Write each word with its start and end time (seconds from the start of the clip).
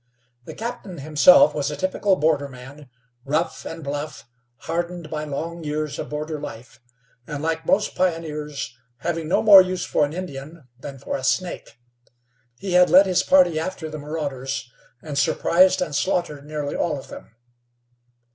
The 0.45 0.55
captain 0.55 0.97
himself 0.97 1.53
was 1.53 1.69
a 1.69 1.75
typical 1.75 2.15
borderman, 2.15 2.89
rough 3.23 3.65
and 3.65 3.83
bluff, 3.83 4.27
hardened 4.61 5.11
by 5.11 5.25
long 5.25 5.63
years 5.63 5.99
of 5.99 6.09
border 6.09 6.39
life, 6.39 6.81
and, 7.27 7.43
like 7.43 7.67
most 7.67 7.93
pioneers, 7.93 8.75
having 9.01 9.27
no 9.27 9.43
more 9.43 9.61
use 9.61 9.85
for 9.85 10.03
an 10.03 10.13
Indian 10.13 10.67
than 10.79 10.97
for 10.97 11.15
a 11.17 11.23
snake. 11.23 11.77
He 12.57 12.73
had 12.73 12.89
led 12.89 13.05
his 13.05 13.21
party 13.21 13.59
after 13.59 13.91
the 13.91 13.99
marauders, 13.99 14.71
and 15.03 15.19
surprised 15.19 15.83
and 15.83 15.93
slaughtered 15.95 16.47
nearly 16.47 16.75
all 16.75 16.97
of 16.97 17.09
them. 17.09 17.35